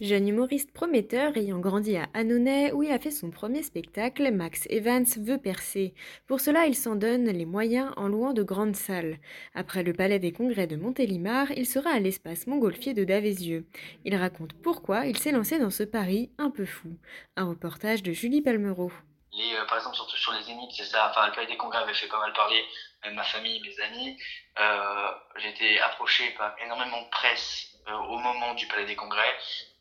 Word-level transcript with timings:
Jeune 0.00 0.28
humoriste 0.28 0.72
prometteur 0.72 1.36
ayant 1.36 1.58
grandi 1.58 1.94
à 1.98 2.08
Annonay 2.14 2.72
où 2.72 2.82
il 2.82 2.90
a 2.90 2.98
fait 2.98 3.10
son 3.10 3.30
premier 3.30 3.62
spectacle, 3.62 4.30
Max 4.32 4.66
Evans 4.70 5.04
veut 5.18 5.36
percer. 5.36 5.92
Pour 6.26 6.40
cela, 6.40 6.64
il 6.66 6.74
s'en 6.74 6.96
donne 6.96 7.26
les 7.26 7.44
moyens 7.44 7.92
en 7.98 8.08
louant 8.08 8.32
de 8.32 8.42
grandes 8.42 8.76
salles. 8.76 9.18
Après 9.54 9.82
le 9.82 9.92
Palais 9.92 10.18
des 10.18 10.32
Congrès 10.32 10.66
de 10.66 10.76
Montélimar, 10.76 11.50
il 11.52 11.66
sera 11.66 11.90
à 11.90 11.98
l'espace 11.98 12.46
montgolfier 12.46 12.94
de 12.94 13.04
Davézieux. 13.04 13.66
Il 14.06 14.16
raconte 14.16 14.54
pourquoi 14.54 15.04
il 15.04 15.18
s'est 15.18 15.32
lancé 15.32 15.58
dans 15.58 15.68
ce 15.68 15.82
pari 15.82 16.30
un 16.38 16.50
peu 16.50 16.64
fou. 16.64 16.96
Un 17.36 17.50
reportage 17.50 18.02
de 18.02 18.12
Julie 18.12 18.40
Palmero. 18.40 18.90
Les, 19.32 19.54
euh, 19.54 19.66
par 19.66 19.76
exemple, 19.76 19.96
surtout 19.96 20.16
sur 20.16 20.32
les 20.32 20.42
zéniths, 20.44 20.72
c'est 20.72 20.84
ça. 20.84 21.10
Enfin, 21.10 21.26
le 21.26 21.34
Palais 21.34 21.46
des 21.46 21.58
Congrès 21.58 21.82
avait 21.82 21.92
fait 21.92 22.08
pas 22.08 22.18
mal 22.20 22.32
parler, 22.32 22.64
même 23.04 23.16
ma 23.16 23.22
famille, 23.22 23.60
mes 23.60 23.84
amis. 23.84 24.16
Euh, 24.58 25.10
J'ai 25.36 25.78
approché 25.80 26.30
par 26.38 26.56
énormément 26.64 27.02
de 27.02 27.08
presse 27.10 27.76
euh, 27.88 27.92
au 27.92 28.16
moment 28.18 28.54
du 28.54 28.66
Palais 28.66 28.86
des 28.86 28.96
Congrès. 28.96 29.34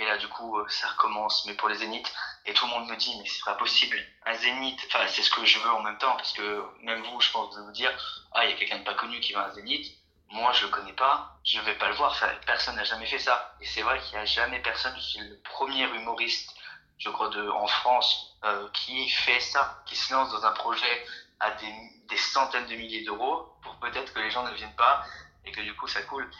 Et 0.00 0.06
là, 0.06 0.16
du 0.16 0.28
coup, 0.28 0.58
euh, 0.58 0.66
ça 0.68 0.88
recommence, 0.88 1.44
mais 1.46 1.52
pour 1.52 1.68
les 1.68 1.76
zéniths. 1.76 2.10
Et 2.46 2.54
tout 2.54 2.64
le 2.64 2.70
monde 2.70 2.88
me 2.88 2.96
dit, 2.96 3.14
mais 3.18 3.28
c'est 3.28 3.44
pas 3.44 3.54
possible. 3.54 3.98
Un 4.24 4.32
zénith, 4.32 4.80
enfin, 4.86 5.06
c'est 5.06 5.22
ce 5.22 5.30
que 5.30 5.44
je 5.44 5.58
veux 5.58 5.70
en 5.70 5.82
même 5.82 5.98
temps, 5.98 6.16
parce 6.16 6.32
que 6.32 6.64
même 6.80 7.02
vous, 7.02 7.20
je 7.20 7.30
pense, 7.30 7.54
de 7.54 7.60
vous 7.60 7.72
dire, 7.72 7.92
ah, 8.32 8.46
il 8.46 8.50
y 8.50 8.54
a 8.54 8.56
quelqu'un 8.56 8.78
de 8.78 8.84
pas 8.84 8.94
connu 8.94 9.20
qui 9.20 9.34
va 9.34 9.42
à 9.42 9.48
un 9.48 9.52
zénith. 9.52 9.94
Moi, 10.30 10.50
je 10.54 10.64
le 10.64 10.70
connais 10.70 10.94
pas, 10.94 11.38
je 11.44 11.60
vais 11.60 11.74
pas 11.74 11.88
le 11.88 11.96
voir. 11.96 12.18
Personne 12.46 12.76
n'a 12.76 12.84
jamais 12.84 13.04
fait 13.04 13.18
ça. 13.18 13.54
Et 13.60 13.66
c'est 13.66 13.82
vrai 13.82 14.00
qu'il 14.00 14.14
y 14.14 14.16
a 14.16 14.24
jamais 14.24 14.60
personne, 14.60 14.94
je 14.96 15.02
suis 15.02 15.20
le 15.20 15.38
premier 15.40 15.84
humoriste, 15.84 16.56
je 16.96 17.10
crois, 17.10 17.28
de, 17.28 17.50
en 17.50 17.66
France, 17.66 18.38
euh, 18.44 18.68
qui 18.72 19.06
fait 19.10 19.40
ça, 19.40 19.82
qui 19.84 19.96
se 19.96 20.14
lance 20.14 20.30
dans 20.32 20.46
un 20.46 20.52
projet 20.52 21.06
à 21.40 21.50
des, 21.50 21.74
des 22.08 22.16
centaines 22.16 22.66
de 22.66 22.74
milliers 22.74 23.04
d'euros 23.04 23.52
pour 23.62 23.76
peut-être 23.80 24.14
que 24.14 24.20
les 24.20 24.30
gens 24.30 24.44
ne 24.44 24.54
viennent 24.54 24.76
pas 24.76 25.04
et 25.44 25.52
que 25.52 25.60
du 25.60 25.74
coup 25.76 25.88
ça 25.88 26.02
coule. 26.02 26.30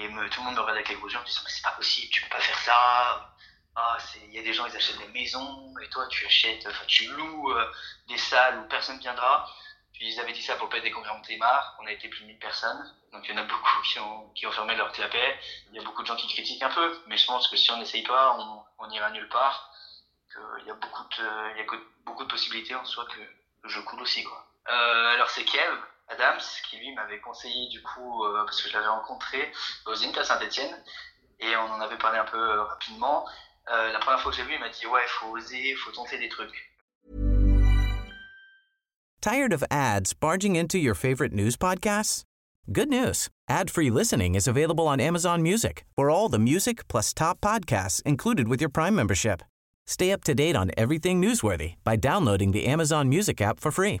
Et 0.00 0.08
me, 0.08 0.30
tout 0.30 0.40
le 0.40 0.46
monde 0.46 0.54
me 0.54 0.60
regarde 0.60 0.76
avec 0.78 0.88
les 0.88 0.94
gros 0.94 1.08
yeux 1.08 1.18
en 1.18 1.22
disant 1.22 1.42
mais 1.44 1.50
c'est 1.50 1.62
pas 1.62 1.72
possible, 1.72 2.10
tu 2.10 2.22
peux 2.22 2.30
pas 2.30 2.40
faire 2.40 2.58
ça. 2.60 3.34
Ah, 3.76 3.98
il 4.24 4.34
y 4.34 4.38
a 4.38 4.42
des 4.42 4.52
gens 4.54 4.64
ils 4.66 4.74
achètent 4.74 4.98
des 4.98 5.08
maisons 5.08 5.74
et 5.82 5.88
toi 5.90 6.06
tu 6.08 6.24
achètes, 6.24 6.66
enfin 6.66 6.84
tu 6.86 7.06
loues 7.08 7.52
euh, 7.52 7.70
des 8.08 8.16
salles 8.16 8.60
où 8.60 8.68
personne 8.68 8.98
viendra. 8.98 9.46
Puis 9.92 10.08
ils 10.08 10.18
avaient 10.18 10.32
dit 10.32 10.42
ça 10.42 10.56
pour 10.56 10.70
Palais 10.70 10.82
des 10.82 10.90
Congrès 10.90 11.12
Montélimar, 11.12 11.76
on 11.80 11.86
a 11.86 11.92
été 11.92 12.08
plus 12.08 12.22
de 12.22 12.28
1000 12.28 12.38
personnes, 12.38 12.94
donc 13.12 13.28
il 13.28 13.34
y 13.34 13.38
en 13.38 13.42
a 13.42 13.44
beaucoup 13.44 13.82
qui 13.82 13.98
ont, 13.98 14.30
qui 14.30 14.46
ont 14.46 14.52
fermé 14.52 14.74
leur 14.74 14.90
clapet. 14.92 15.38
Il 15.68 15.76
y 15.76 15.78
a 15.78 15.82
beaucoup 15.82 16.00
de 16.00 16.06
gens 16.06 16.16
qui 16.16 16.26
critiquent 16.28 16.62
un 16.62 16.70
peu, 16.70 17.02
mais 17.06 17.18
je 17.18 17.26
pense 17.26 17.48
que 17.48 17.56
si 17.56 17.70
on 17.70 17.76
n'essaye 17.76 18.02
pas, 18.02 18.34
on, 18.38 18.62
on 18.78 18.90
ira 18.90 19.10
nulle 19.10 19.28
part. 19.28 19.70
Il 20.60 20.66
y 20.66 20.70
a 20.70 20.74
beaucoup 20.74 21.02
de, 21.02 21.50
il 21.52 21.58
y 21.58 21.60
a 21.60 21.66
beaucoup 22.06 22.24
de 22.24 22.30
possibilités 22.30 22.74
en 22.74 22.84
soi 22.86 23.04
que, 23.04 23.20
que 23.62 23.68
je 23.68 23.80
coule 23.80 24.00
aussi 24.00 24.24
quoi. 24.24 24.46
Euh, 24.68 25.14
alors 25.14 25.28
c'est 25.28 25.44
Kev, 25.44 25.76
Adams, 26.10 26.40
qui 26.68 26.76
lui 26.78 26.92
m'avait 26.94 27.20
conseillé 27.20 27.68
du 27.68 27.82
coup, 27.82 28.24
euh, 28.24 28.44
parce 28.44 28.62
que 28.62 28.68
je 28.68 28.76
rencontré 28.76 29.52
au 29.86 29.94
Zénith 29.94 30.18
à 30.18 30.24
Saint-Etienne, 30.24 30.74
et 31.38 31.56
on 31.56 31.72
en 31.72 31.80
avait 31.80 31.98
parlé 31.98 32.18
un 32.18 32.24
peu 32.24 32.36
euh, 32.36 32.64
rapidement. 32.64 33.26
Euh, 33.70 33.92
la 33.92 33.98
première 34.00 34.20
fois 34.20 34.32
que 34.32 34.36
j'ai 34.36 34.44
vu, 34.44 34.54
il 34.54 34.60
m'a 34.60 34.68
dit 34.68 34.86
ouais, 34.86 35.00
faut 35.06 35.36
oser, 35.36 35.74
faut 35.76 35.92
tenter 35.92 36.18
des 36.18 36.28
trucs. 36.28 36.72
Tired 39.20 39.52
of 39.52 39.62
ads 39.70 40.14
barging 40.14 40.56
into 40.56 40.78
your 40.78 40.94
favorite 40.94 41.32
news 41.32 41.56
podcasts? 41.56 42.24
Good 42.72 42.88
news. 42.88 43.28
Ad-free 43.48 43.90
listening 43.90 44.34
is 44.34 44.48
available 44.48 44.86
on 44.86 45.00
Amazon 45.00 45.42
Music 45.42 45.84
for 45.94 46.10
all 46.10 46.28
the 46.28 46.38
music 46.38 46.88
plus 46.88 47.12
top 47.12 47.40
podcasts 47.40 48.02
included 48.02 48.48
with 48.48 48.60
your 48.60 48.70
Prime 48.70 48.94
membership. 48.94 49.42
Stay 49.86 50.12
up 50.12 50.24
to 50.24 50.34
date 50.34 50.56
on 50.56 50.70
everything 50.76 51.20
newsworthy 51.20 51.74
by 51.84 51.96
downloading 51.96 52.52
the 52.52 52.66
Amazon 52.66 53.08
Music 53.08 53.40
app 53.40 53.60
for 53.60 53.70
free 53.70 54.00